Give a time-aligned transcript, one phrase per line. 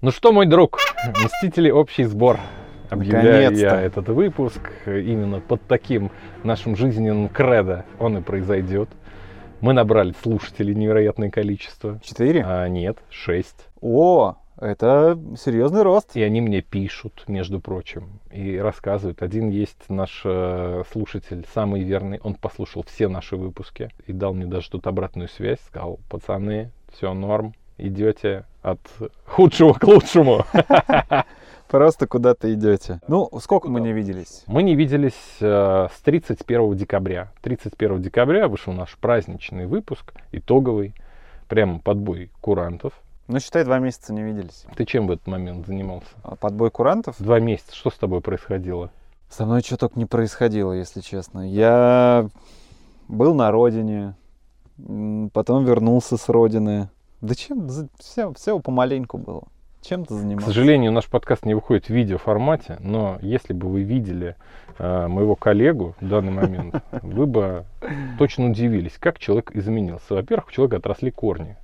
[0.00, 0.78] Ну что, мой друг,
[1.24, 2.38] Мстители общий сбор.
[2.88, 6.12] Объявляю я этот выпуск именно под таким
[6.44, 8.88] нашим жизненным кредо он и произойдет.
[9.60, 11.98] Мы набрали слушателей невероятное количество.
[12.00, 12.44] Четыре?
[12.46, 13.66] А нет, шесть.
[13.80, 16.14] О, это серьезный рост.
[16.14, 19.20] И они мне пишут, между прочим, и рассказывают.
[19.20, 22.20] Один есть наш э, слушатель, самый верный.
[22.22, 25.58] Он послушал все наши выпуски и дал мне даже тут обратную связь.
[25.66, 28.80] Сказал, пацаны, все норм, идете от
[29.24, 30.44] худшего к лучшему.
[31.68, 33.00] Просто куда-то идете.
[33.08, 34.42] Ну, сколько мы не виделись?
[34.46, 37.30] Мы не виделись э, с 31 декабря.
[37.42, 40.94] 31 декабря вышел наш праздничный выпуск, итоговый,
[41.46, 42.94] прямо подбой курантов.
[43.26, 44.64] Ну, считай, два месяца не виделись.
[44.74, 46.08] Ты чем в этот момент занимался?
[46.22, 47.16] А Подбой курантов?
[47.18, 48.90] Два месяца, что с тобой происходило?
[49.28, 51.46] Со мной что только не происходило, если честно.
[51.46, 52.30] Я
[53.08, 54.14] был на родине,
[55.34, 56.88] потом вернулся с родины.
[57.20, 57.68] Да чем?
[57.98, 59.44] Все, все помаленьку было.
[59.80, 60.48] Чем ты К занимался?
[60.48, 64.36] сожалению, наш подкаст не выходит в видеоформате, но если бы вы видели
[64.78, 67.64] э, моего коллегу в данный момент, вы бы
[68.18, 70.14] точно удивились, как человек изменился.
[70.14, 71.56] Во-первых, у человека отросли корни.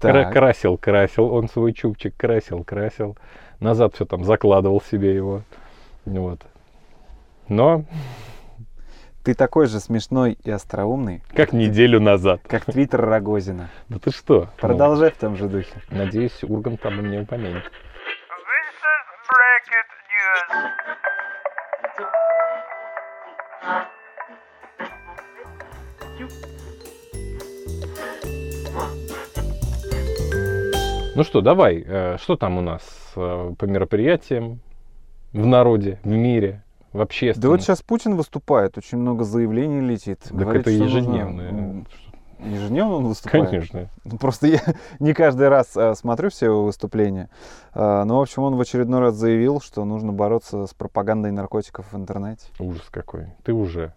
[0.00, 0.32] Так.
[0.32, 3.16] красил, красил, он свой чубчик красил, красил.
[3.60, 5.42] Назад все там закладывал себе его.
[6.04, 6.40] Вот.
[7.48, 7.84] Но
[9.24, 12.40] Ты такой же смешной и остроумный, как неделю назад.
[12.48, 13.70] как твиттер Рогозина.
[13.88, 14.48] Да ты что?
[14.60, 15.72] Продолжай в том же духе.
[15.90, 17.62] Надеюсь, Ургант там меня упомянет.
[31.14, 32.82] Ну что, давай, э, что там у нас
[33.14, 34.60] э, по мероприятиям
[35.32, 37.50] в народе, в мире, в Да общественном?
[37.52, 40.20] вот сейчас Путин выступает, очень много заявлений летит.
[40.24, 41.84] Так Говорит, это что нужно-
[42.44, 43.50] Ежедневно он выступает?
[43.50, 43.88] Конечно.
[44.04, 44.60] Ну, Просто я
[44.98, 47.30] не каждый раз а, смотрю все его выступления.
[47.72, 51.92] А, но, в общем, он в очередной раз заявил, что нужно бороться с пропагандой наркотиков
[51.92, 52.46] в интернете.
[52.58, 53.28] Ужас какой.
[53.44, 53.92] Ты уже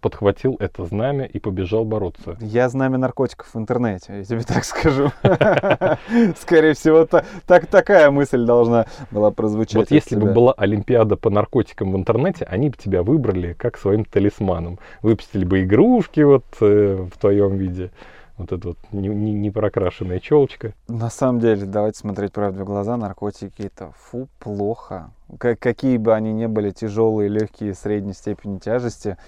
[0.00, 2.36] подхватил это знамя и побежал бороться.
[2.40, 5.10] Я знамя наркотиков в интернете, я тебе так скажу.
[6.40, 9.76] Скорее всего, та- так, такая мысль должна была прозвучать.
[9.76, 13.76] Вот от если бы была Олимпиада по наркотикам в интернете, они бы тебя выбрали как
[13.78, 14.78] своим талисманом.
[15.02, 17.90] Выпустили бы игрушки вот э, в твоем виде.
[18.36, 20.72] Вот эта вот не, не- не прокрашенная челочка.
[20.88, 25.10] На самом деле, давайте смотреть правде в глаза, наркотики это фу, плохо.
[25.38, 29.18] Как- какие бы они ни были, тяжелые, легкие, средней степени тяжести,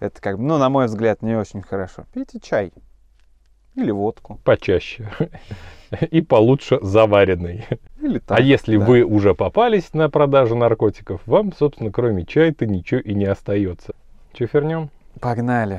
[0.00, 2.04] это как бы, ну, на мой взгляд, не очень хорошо.
[2.12, 2.72] Пейте чай
[3.76, 5.08] или водку, Почаще.
[6.10, 7.64] И получше заваренный.
[8.02, 8.38] или так.
[8.38, 8.84] А если да.
[8.84, 13.94] вы уже попались на продажу наркотиков, вам, собственно, кроме чая-то ничего и не остается.
[14.32, 14.90] Че фернем?
[15.20, 15.78] Погнали.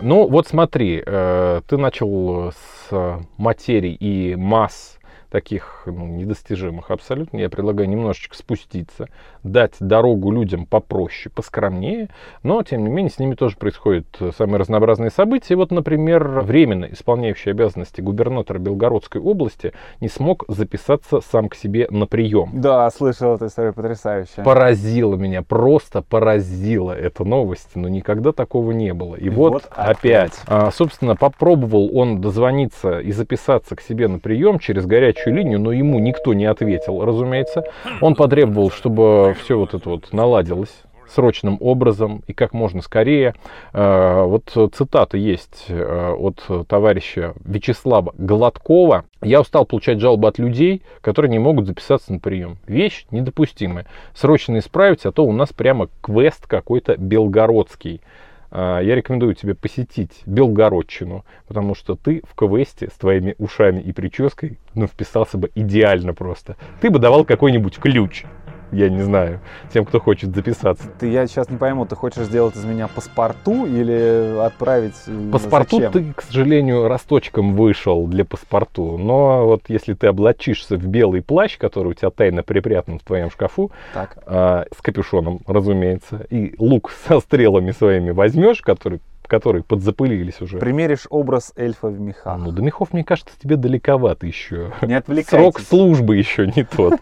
[0.00, 4.97] Ну, вот смотри, э, ты начал с материй и масс
[5.30, 7.38] таких ну, недостижимых абсолютно.
[7.38, 9.08] Я предлагаю немножечко спуститься,
[9.42, 12.08] дать дорогу людям попроще, поскромнее,
[12.42, 15.56] но, тем не менее, с ними тоже происходят э, самые разнообразные события.
[15.56, 22.06] Вот, например, временно исполняющий обязанности губернатора Белгородской области не смог записаться сам к себе на
[22.06, 22.50] прием.
[22.54, 24.44] Да, слышал эту историю, потрясающая.
[24.44, 29.16] Поразило меня, просто поразила эта новость, но никогда такого не было.
[29.16, 29.98] И, И вот, вот опять.
[29.98, 30.40] опять.
[30.46, 35.72] А, собственно, попробовал он дозвониться и записаться к себе на прием через горячую линию, но
[35.72, 37.64] ему никто не ответил, разумеется.
[38.00, 43.34] Он потребовал, чтобы все вот это вот наладилось срочным образом и как можно скорее.
[43.72, 49.04] А, Вот цитата есть э, от товарища Вячеслава Гладкова.
[49.22, 52.58] Я устал получать жалобы от людей, которые не могут записаться на прием.
[52.66, 53.86] Вещь недопустимая.
[54.14, 58.00] Срочно исправить, а то у нас прямо квест какой-то белгородский.
[58.50, 63.92] А, Я рекомендую тебе посетить Белгородчину, потому что ты в квесте с твоими ушами и
[63.92, 66.56] прической ну, вписался бы идеально просто.
[66.80, 68.24] Ты бы давал какой-нибудь ключ,
[68.72, 69.40] я не знаю,
[69.72, 70.84] тем, кто хочет записаться.
[70.98, 75.76] Ты, я сейчас не пойму, ты хочешь сделать из меня паспорту или отправить э, Паспорту
[75.76, 75.92] зачем?
[75.92, 78.96] ты, к сожалению, росточком вышел для паспорту.
[78.98, 83.30] Но вот если ты облачишься в белый плащ, который у тебя тайно припрятан в твоем
[83.30, 84.18] шкафу, Так.
[84.26, 90.58] а, с капюшоном, разумеется, и лук со стрелами своими возьмешь, который, которые подзапылились уже.
[90.58, 92.38] Примеришь образ эльфа в мехах.
[92.38, 94.72] Ну, до мехов, мне кажется, тебе далековато еще.
[94.82, 95.30] Не отвлекайтесь.
[95.30, 96.94] Срок службы еще не тот.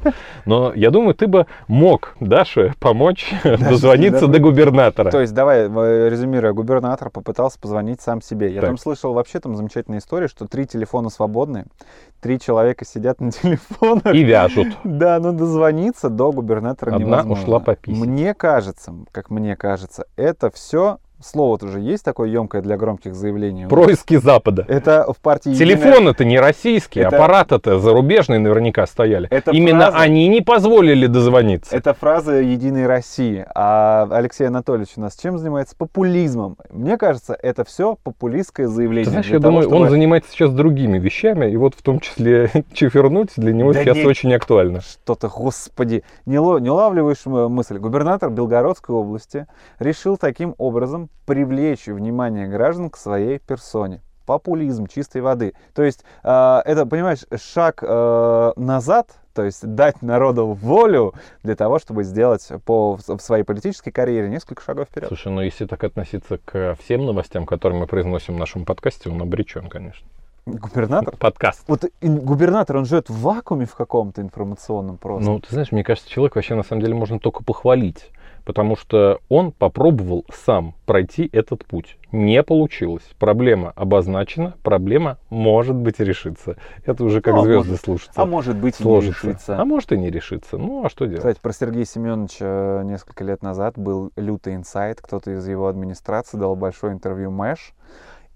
[0.45, 5.11] Но я думаю, ты бы мог Даше помочь дозвониться до губернатора.
[5.11, 8.53] То есть, давай, э, резюмируя, губернатор попытался позвонить сам себе.
[8.53, 11.67] Я там слышал вообще там замечательная история, что три телефона свободны,
[12.21, 14.15] три человека сидят на телефонах.
[14.15, 14.69] И вяжут.
[14.85, 17.43] Да, но дозвониться до губернатора Одна невозможно.
[17.45, 18.07] ушла пописать.
[18.07, 23.67] Мне кажется, как мне кажется, это все Слово тоже есть такое емкое для громких заявлений.
[23.67, 24.65] Происки Запада.
[24.69, 29.27] Это в партии «Единая- Телефоны-то не российские, Это- аппараты-то зарубежные наверняка стояли.
[29.31, 31.75] Это Именно фраза- они не позволили дозвониться.
[31.75, 33.47] Это фраза «Единой России».
[33.55, 35.75] А Алексей Анатольевич у нас чем занимается?
[35.77, 36.59] Популизмом.
[36.71, 39.05] Мне кажется, это все популистское заявление.
[39.07, 42.01] Ты знаешь, я того, думаю, он чтобы- занимается сейчас другими вещами, и вот в том
[42.01, 44.83] числе чифернуть для него Да сейчас не- очень актуально.
[44.83, 47.79] Что-то, господи, не, ло- не улавливаешь м- мысль.
[47.79, 49.47] Губернатор Белгородской области
[49.79, 54.03] решил таким образом привлечь внимание граждан к своей персоне.
[54.27, 55.55] Популизм чистой воды.
[55.75, 61.79] То есть, э, это, понимаешь, шаг э, назад, то есть дать народу волю для того,
[61.79, 65.09] чтобы сделать по, в своей политической карьере несколько шагов вперед.
[65.09, 69.21] Слушай, ну если так относиться к всем новостям, которые мы произносим в нашем подкасте, он
[69.21, 70.09] обречен, конечно.
[70.47, 71.17] Губернатор?
[71.17, 71.65] Подкаст.
[71.67, 75.29] Вот губернатор, он живет в вакууме в каком-то информационном просто.
[75.29, 78.13] Ну, ты знаешь, мне кажется, человек вообще на самом деле можно только похвалить,
[78.47, 81.99] потому что он попробовал сам пройти этот путь.
[82.13, 83.03] Не получилось.
[83.19, 86.57] Проблема обозначена, проблема может быть решится.
[86.87, 88.23] Это уже как Ну, а звезды может- слушаться.
[88.23, 89.27] а может быть и не сложится.
[89.27, 89.61] решится.
[89.61, 90.57] А может и не решится.
[90.57, 91.19] Ну, а что делать?
[91.19, 95.01] Кстати, про Сергея Семеновича э, несколько лет назад был лютый инсайт.
[95.03, 97.75] Кто-то из его администрации дал большое интервью Мэш.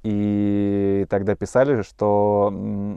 [0.03, 2.53] И тогда писали, что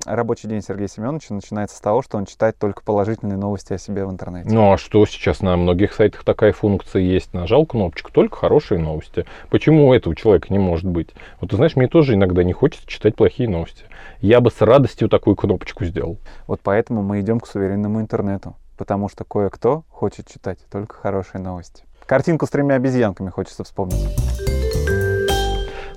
[0.05, 4.05] рабочий день Сергея Семеновича начинается с того, что он читает только положительные новости о себе
[4.05, 4.49] в интернете.
[4.49, 7.33] Ну а что сейчас на многих сайтах такая функция есть?
[7.33, 9.25] Нажал кнопочку, только хорошие новости.
[9.49, 11.09] Почему у этого человека не может быть?
[11.41, 13.83] Вот ты знаешь, мне тоже иногда не хочется читать плохие новости.
[14.21, 16.17] Я бы с радостью такую кнопочку сделал.
[16.47, 18.55] Вот поэтому мы идем к суверенному интернету.
[18.77, 21.83] Потому что кое-кто хочет читать только хорошие новости.
[22.05, 24.09] Картинку с тремя обезьянками хочется вспомнить.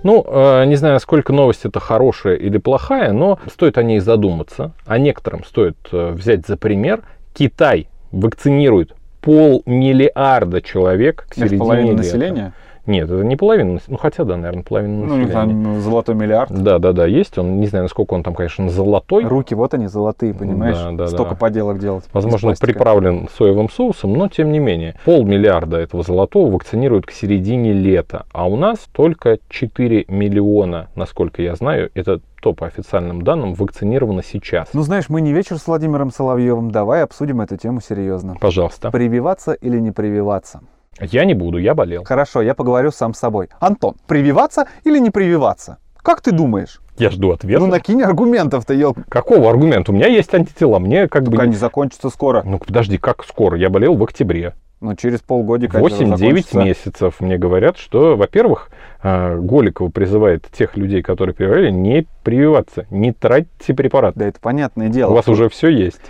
[0.07, 4.71] Ну, э, не знаю, сколько новость это хорошая или плохая, но стоит о ней задуматься.
[4.87, 7.03] А некоторым стоит э, взять за пример.
[7.35, 11.97] Китай вакцинирует полмиллиарда человек к середине лета.
[11.97, 12.53] населения?
[12.87, 15.33] Нет, это не половина, ну хотя да, наверное, половина Ну, населения.
[15.33, 16.51] там золотой миллиард.
[16.53, 17.61] Да, да, да, есть он.
[17.61, 19.25] Не знаю, насколько он там, конечно, золотой.
[19.25, 20.77] Руки вот они золотые, понимаешь?
[20.77, 21.37] Да, да, Столько да.
[21.37, 22.05] поделок делать.
[22.13, 24.95] Возможно, приправлен соевым соусом, но тем не менее.
[25.05, 28.27] Полмиллиарда этого золотого вакцинируют к середине лета.
[28.33, 34.23] А у нас только 4 миллиона, насколько я знаю, это то по официальным данным, вакцинировано
[34.23, 34.69] сейчас.
[34.73, 36.71] Ну, знаешь, мы не вечер с Владимиром Соловьевым.
[36.71, 38.37] Давай обсудим эту тему серьезно.
[38.41, 38.91] Пожалуйста.
[38.93, 40.61] Прививаться или не прививаться?
[41.01, 42.05] Я не буду, я болел.
[42.05, 43.49] Хорошо, я поговорю сам с собой.
[43.61, 45.79] Антон, прививаться или не прививаться?
[46.03, 46.81] Как ты думаешь?
[46.99, 47.61] Я жду ответа.
[47.61, 48.97] Ну, накинь аргументов-то, ел.
[49.09, 49.93] Какого аргумента?
[49.93, 50.79] У меня есть антитела.
[50.79, 51.31] Мне как бы...
[51.33, 52.43] Только не- они закончатся скоро.
[52.45, 53.59] Ну, подожди, как скоро?
[53.59, 54.55] Я болел в октябре.
[54.81, 56.63] Ну, через полгодика это 8-9 закончится.
[56.63, 58.69] месяцев мне говорят, что, во-первых,
[59.03, 64.15] э, Голикова призывает тех людей, которые прививали, не прививаться, не тратьте препарат.
[64.17, 65.13] Да, это понятное дело.
[65.13, 66.01] У вас уже все есть.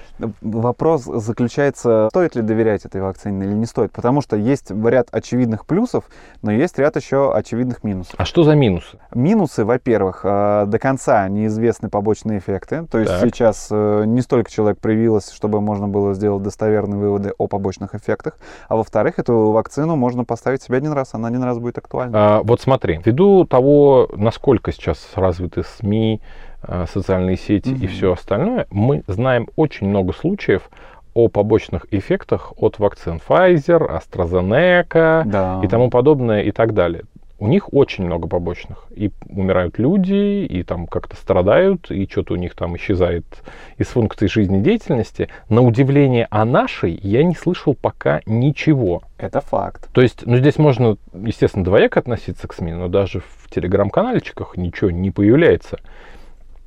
[0.40, 3.92] Вопрос заключается, стоит ли доверять этой вакцине или не стоит.
[3.92, 6.04] Потому что есть ряд очевидных плюсов,
[6.42, 8.14] но есть ряд еще очевидных минусов.
[8.16, 8.98] А что за минусы?
[9.14, 12.86] Минусы, во-первых, э, до конца неизвестны побочные эффекты.
[12.90, 13.20] То есть Так.
[13.20, 18.38] сейчас э, не столько человек привилось, чтобы можно было сделать достоверные выводы о побочных эффектах.
[18.68, 22.12] А во-вторых, эту вакцину можно поставить себе один раз, она один раз будет актуальна.
[22.38, 26.20] А, вот смотри, ввиду того, насколько сейчас развиты СМИ,
[26.62, 27.88] а, социальные сети и Мгм.
[27.88, 30.68] все остальное, мы знаем очень много случаев
[31.14, 35.60] о побочных эффектах от вакцин Pfizer, AstraZeneca Да.
[35.64, 37.04] и тому подобное и так далее.
[37.38, 38.86] У них очень много побочных.
[38.90, 43.26] И умирают люди, и там как-то страдают, и что-то у них там исчезает
[43.76, 45.28] из функций жизнедеятельности.
[45.50, 49.02] На удивление о нашей я не слышал пока ничего.
[49.18, 49.90] Это факт.
[49.92, 54.90] То есть, ну, здесь можно, естественно, двояко относиться к СМИ, но даже в телеграм-канальчиках ничего
[54.90, 55.78] не появляется.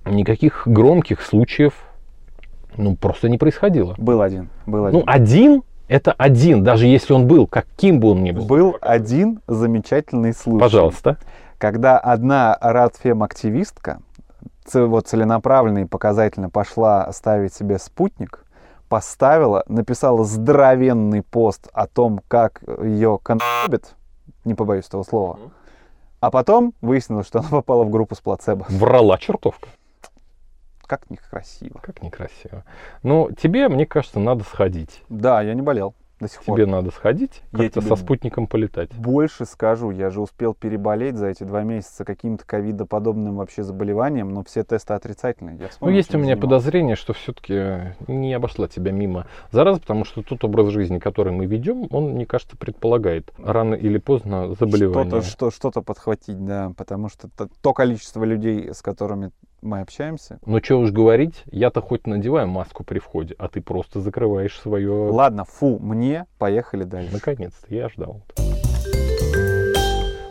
[0.05, 1.73] Никаких громких случаев,
[2.77, 3.95] ну, просто не происходило.
[3.97, 4.49] Был один.
[4.67, 5.63] Был Ну, один.
[5.89, 8.45] Это один, даже если он был, каким бы он ни был.
[8.45, 10.61] Был один замечательный случай.
[10.61, 11.17] Пожалуйста.
[11.57, 13.99] Когда одна радфем-активистка
[14.73, 18.45] вот целенаправленно и показательно пошла ставить себе спутник,
[18.87, 23.95] поставила, написала здоровенный пост о том, как ее конобит,
[24.45, 25.39] не побоюсь этого слова,
[26.19, 28.65] а потом выяснилось, что она попала в группу с плацебо.
[28.69, 29.69] Врала чертовка.
[30.89, 31.79] Как некрасиво.
[31.83, 32.63] Как некрасиво.
[33.03, 35.03] Ну, тебе, мне кажется, надо сходить.
[35.07, 36.57] Да, я не болел до сих пор.
[36.57, 38.91] Тебе надо сходить, как-то со спутником полетать.
[38.93, 44.43] Больше скажу, я же успел переболеть за эти два месяца каким-то ковидоподобным вообще заболеванием, но
[44.43, 45.55] все тесты отрицательные.
[45.57, 46.47] Я Ну, вспомнил, есть у меня занимался.
[46.47, 51.45] подозрение, что все-таки не обошла тебя мимо зараза, потому что тот образ жизни, который мы
[51.45, 55.21] ведем, он, мне кажется, предполагает рано или поздно заболевание.
[55.21, 60.39] Что-то, что, что-то подхватить, да, потому что то, то количество людей, с которыми мы общаемся.
[60.45, 64.91] Но что уж говорить, я-то хоть надеваю маску при входе, а ты просто закрываешь свое...
[64.91, 67.13] Ладно, фу, мне, поехали дальше.
[67.13, 68.21] Наконец-то, я ждал.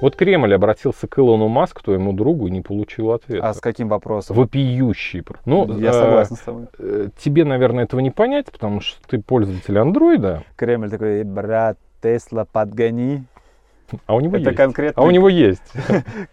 [0.01, 3.49] Вот Кремль обратился к Илону Маску, твоему другу, и не получил ответа.
[3.49, 4.37] А с каким вопросом?
[4.37, 5.25] Вопиющий.
[5.45, 6.67] Ну, Я э, согласен с тобой.
[6.79, 11.79] э, Тебе, наверное, этого не понять, потому что ты пользователь андроида, Кремль такой, «Э, брат,
[12.01, 13.25] Тесла, подгони.
[14.07, 14.57] А у него Это есть.
[14.57, 15.63] конкретно А у него есть.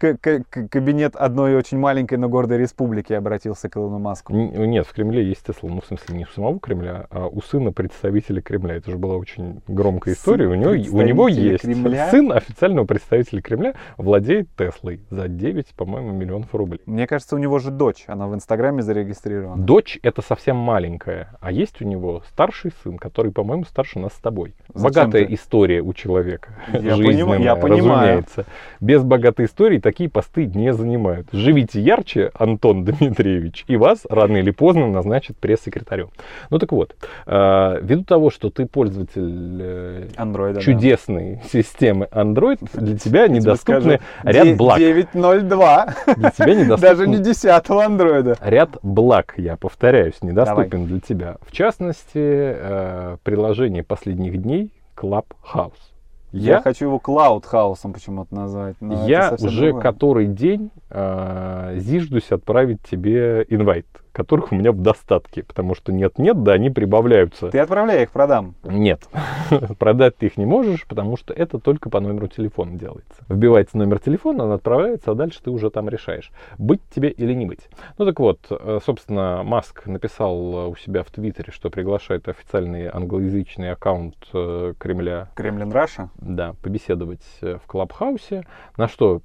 [0.00, 4.34] кабинет одной очень маленькой, но гордой республики обратился к Илону Маску.
[4.34, 5.70] Н- Нет, в Кремле есть Тесла.
[5.70, 8.76] Ну, в смысле, не у самого Кремля, а у сына представителя Кремля.
[8.76, 10.46] Это же была очень громкая история.
[10.48, 11.62] У него, у него есть.
[11.62, 12.10] Кремля?
[12.10, 16.80] Сын официального представителя Кремля владеет Теслой за 9, по-моему, миллионов рублей.
[16.86, 19.62] Мне кажется, у него же дочь, она в Инстаграме зарегистрирована.
[19.62, 24.18] Дочь это совсем маленькая, а есть у него старший сын, который, по-моему, старше нас с
[24.18, 24.54] тобой.
[24.74, 25.34] Зачем Богатая ты?
[25.34, 26.48] история у человека.
[26.72, 28.00] Я жизненная, понимаю, я понимаю.
[28.00, 28.44] разумеется.
[28.80, 31.28] Без богатой истории такие посты не занимают.
[31.32, 36.10] Живите ярче, Антон Дмитриевич, и вас рано или поздно назначат пресс-секретарем.
[36.50, 40.60] Ну так вот, э, ввиду того, что ты пользователь э, Андроида, да.
[40.60, 44.78] чудесной системы Android, для тебя недоступны ряд благ.
[44.78, 45.94] 902.
[46.16, 48.36] Для тебя недоступны Даже не 10 андроида.
[48.40, 51.36] Ряд благ, я повторяюсь, недоступен для тебя.
[51.42, 55.95] В частности, э, приложение последних дней Clubhouse.
[56.36, 58.76] Я, Я, хочу его Cloudhouse ом почему-то назвать.
[58.80, 59.82] я уже другое.
[59.82, 63.86] который день э, зиждусь отправить тебе invite,
[64.16, 67.50] которых у меня в достатке, потому что нет-нет, да, они прибавляются.
[67.50, 68.54] Ты отправляй, их продам.
[68.64, 69.06] Нет,
[69.78, 73.22] продать ты их не можешь, потому что это только по номеру телефона делается.
[73.28, 77.44] Вбивается номер телефона, он отправляется, а дальше ты уже там решаешь, быть тебе или не
[77.44, 77.68] быть.
[77.98, 82.88] Ну так вот, э, собственно, Маск написал э, у себя в Твиттере, что приглашает официальный
[82.88, 86.08] англоязычный аккаунт э, Кремля, Kremlin Russia.
[86.16, 88.46] да, побеседовать в Clubhouse е,
[88.78, 89.20] на что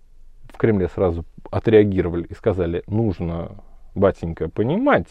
[0.54, 3.52] в Кремле сразу отреагировали и сказали, нужно,
[3.96, 5.08] батенька, понимать,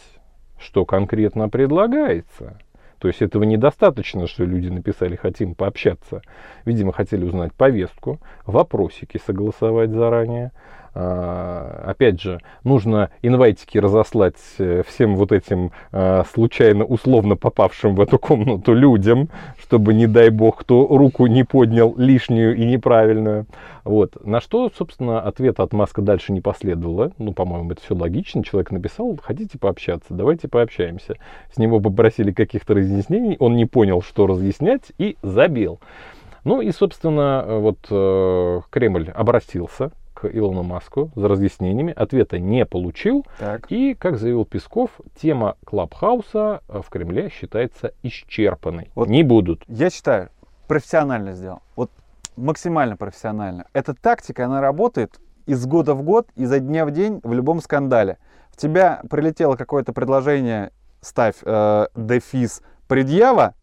[0.57, 2.57] что конкретно предлагается.
[2.99, 6.21] То есть этого недостаточно, что люди написали «хотим пообщаться».
[6.65, 10.51] Видимо, хотели узнать повестку, вопросики согласовать заранее.
[10.93, 18.01] А, опять же, нужно инвайтики разослать э, всем вот этим а, случайно, условно попавшим в
[18.01, 23.45] эту комнату людям, чтобы, не дай бог, кто руку не поднял лишнюю и неправильную.
[23.85, 24.25] Вот.
[24.25, 27.13] На что, собственно, ответа от Маска дальше не последовало.
[27.17, 28.43] Ну, по-моему, это все логично.
[28.43, 31.15] Человек написал, хотите пообщаться, давайте пообщаемся.
[31.53, 35.79] С него попросили каких-то разъяснений, он не понял, что разъяснять, и забил.
[36.43, 42.65] Ну и, собственно, э, вот э, Кремль обратился к Илону Маску за разъяснениями, ответа не
[42.65, 43.25] получил.
[43.39, 43.71] Так.
[43.71, 48.91] И, как заявил Песков, тема Клабхауса э, в Кремле считается исчерпанной.
[48.93, 49.63] Вот Не будут.
[49.67, 50.29] Я считаю,
[50.67, 51.61] профессионально сделал.
[51.75, 51.89] Вот
[52.37, 53.65] максимально профессионально.
[53.73, 58.19] Эта тактика, она работает из года в год, изо дня в день в любом скандале.
[58.51, 63.55] В тебя прилетело какое-то предложение, ставь э, дефис предъява,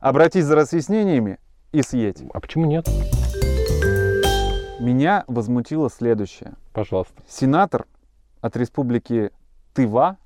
[0.00, 1.38] обратись за разъяснениями
[1.72, 2.22] и съедь.
[2.32, 2.88] А почему нет?
[4.88, 6.54] Меня возмутило следующее.
[6.72, 7.12] Пожалуйста.
[7.28, 7.84] Сенатор
[8.40, 9.32] от республики
[9.74, 10.16] Тыва,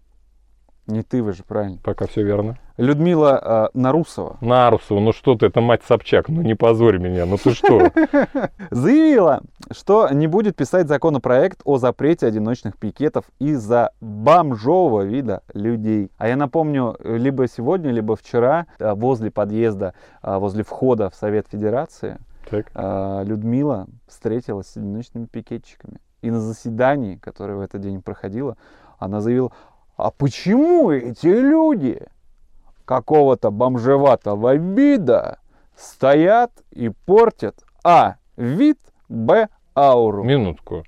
[0.86, 2.60] не Тыва же, правильно, Пока все верно.
[2.76, 7.38] Людмила э, Нарусова, Нарусова, ну что ты, это мать Собчак, ну не позорь меня, ну
[7.38, 7.90] ты что?
[8.70, 9.40] заявила,
[9.72, 16.12] что не будет писать законопроект о запрете одиночных пикетов из-за бомжового вида людей.
[16.18, 21.48] А я напомню, либо сегодня, либо вчера э, возле подъезда, э, возле входа в Совет
[21.50, 22.20] Федерации
[22.52, 22.70] Так.
[22.74, 26.00] э, Людмила встретилась с одиночными пикетчиками.
[26.20, 28.58] И на заседании, которое в этот день проходило,
[28.98, 29.52] она заявила,
[29.96, 32.06] а почему эти люди
[32.84, 35.38] какого-то бомжеватого вида
[35.74, 38.16] стоят и портят а.
[38.36, 38.78] вид,
[39.08, 39.48] б.
[39.74, 40.22] ауру.
[40.22, 40.84] Минутку.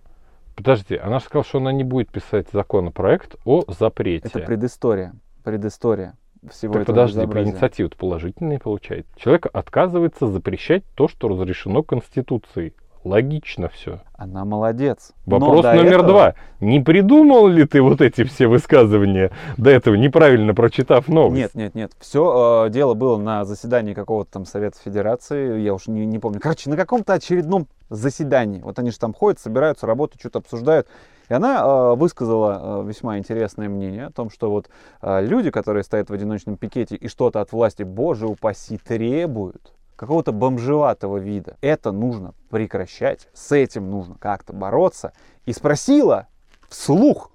[0.55, 4.29] Подожди, она же сказала, что она не будет писать законопроект о запрете.
[4.29, 5.15] Это предыстория.
[5.43, 6.15] Предыстория
[6.51, 7.51] всего Так этого подожди, безобразия.
[7.53, 9.11] инициатива положительная получается.
[9.17, 12.75] Человек отказывается запрещать то, что разрешено Конституцией.
[13.05, 14.01] Логично все.
[14.17, 15.13] Она молодец.
[15.27, 16.35] Вопрос номер этого- два.
[16.61, 21.37] Не придумал ли ты вот эти все высказывания до этого, неправильно прочитав новость?
[21.37, 21.93] Нет, нет, нет.
[22.01, 26.41] Все дело было на заседании какого-то там Совета Федерации, я уж не, не помню.
[26.41, 28.63] Короче, на каком-то очередном заседании.
[28.63, 30.87] Вот они же там ходят, собираются, работают, что-то обсуждают.
[31.29, 34.69] И она э, высказала э, весьма интересное мнение о том, что вот
[35.01, 40.33] э, люди, которые стоят в одиночном пикете и что-то от власти, боже упаси, требуют какого-то
[40.33, 41.57] бомжеватого вида.
[41.61, 45.13] Это нужно прекращать, с этим нужно как-то бороться.
[45.47, 46.27] И спросила
[46.69, 47.31] вслух,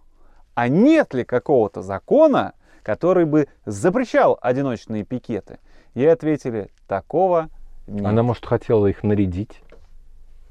[0.54, 2.54] а нет ли какого-то закона,
[2.84, 5.60] который бы запрещал одиночные пикеты?
[5.96, 7.50] Ей ответили, такого
[7.88, 8.06] нет.
[8.06, 9.62] Она, может, хотела их нарядить.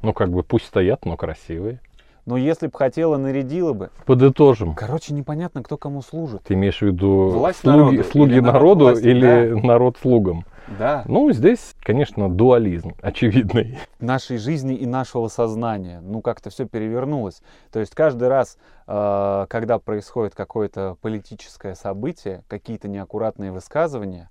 [0.03, 1.81] Ну, как бы, пусть стоят, но красивые.
[2.29, 3.89] Но если бы хотела, нарядила бы.
[4.05, 4.75] Подытожим.
[4.75, 6.43] Короче, непонятно, кто кому служит.
[6.43, 10.45] Ты имеешь в виду Власть слуги, народу слуги или народ народу власти, или народ слугам?
[10.79, 11.05] Да.
[11.09, 13.79] Ну, здесь, конечно, дуализм очевидный.
[13.99, 16.03] нашей жизни и нашего сознания.
[16.03, 17.41] Ну, как-то все перевернулось.
[17.73, 24.29] То есть каждый раз, э, когда происходит какое-то политическое событие, какие-то неаккуратные высказывания,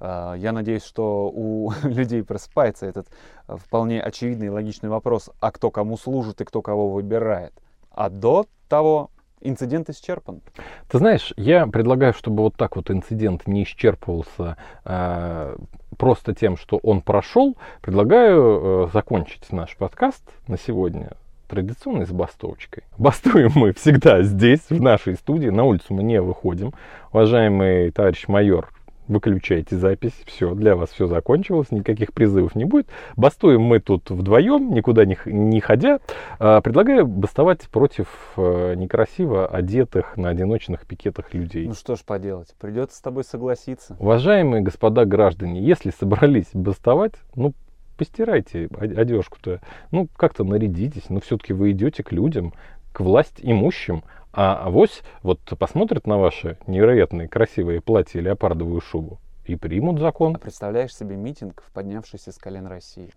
[0.00, 3.08] я надеюсь, что у людей просыпается этот
[3.46, 7.52] э, вполне очевидный и логичный вопрос, а кто кому служит и кто кого выбирает.
[7.90, 10.40] А до того инцидент исчерпан.
[10.88, 15.56] Ты знаешь, я предлагаю, чтобы вот так вот инцидент не исчерпывался э,
[15.96, 17.56] просто тем, что он прошел.
[17.80, 21.12] Предлагаю э, закончить наш подкаст на сегодня
[21.48, 22.84] традиционной забастовочкой.
[22.98, 25.48] Бастуем мы всегда здесь, в нашей студии.
[25.48, 26.72] На улицу мы не выходим.
[27.12, 28.70] Уважаемый товарищ майор,
[29.08, 30.14] выключайте запись.
[30.26, 32.88] Все, для вас все закончилось, никаких призывов не будет.
[33.16, 36.00] Бастуем мы тут вдвоем, никуда не, не ходя.
[36.38, 41.66] А, Предлагаю бастовать против э, некрасиво одетых на одиночных пикетах людей.
[41.66, 43.96] Ну что ж поделать, придется с тобой согласиться.
[43.98, 47.54] Уважаемые господа граждане, если собрались бастовать, ну,
[47.96, 49.60] постирайте одежку-то,
[49.90, 52.52] ну, как-то нарядитесь, ну, все-таки вы идете к людям,
[52.92, 54.02] к власть имущим,
[54.40, 60.00] а авось вот посмотрят на ваши невероятные красивые платья и леопардовую шубу и примут А
[60.00, 60.36] закон.
[60.36, 63.12] представляешь себе митинг, поднявшийся с колен России?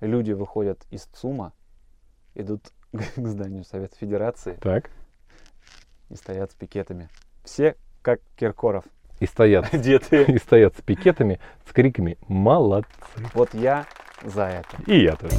[0.00, 1.52] Люди выходят из ЦУМа,
[2.34, 4.90] идут к зданию Совета Федерации Так.
[6.08, 7.10] и стоят с пикетами.
[7.44, 8.84] Все как Киркоров,
[9.20, 10.24] И стоят, одетые.
[10.28, 12.88] и стоят с пикетами, с криками «Молодцы!»
[13.34, 13.84] Вот я
[14.24, 14.76] за это.
[14.86, 15.36] И я тоже.